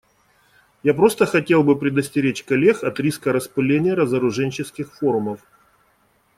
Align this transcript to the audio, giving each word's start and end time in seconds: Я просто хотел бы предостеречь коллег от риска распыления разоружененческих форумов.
Я 0.81 0.95
просто 0.95 1.27
хотел 1.27 1.63
бы 1.63 1.77
предостеречь 1.77 2.43
коллег 2.43 2.83
от 2.83 2.99
риска 2.99 3.31
распыления 3.31 3.93
разоружененческих 3.95 4.91
форумов. 4.91 5.41